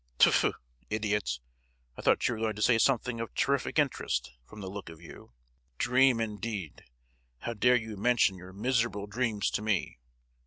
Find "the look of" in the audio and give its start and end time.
4.59-4.99